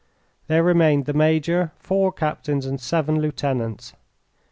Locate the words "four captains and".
1.77-2.81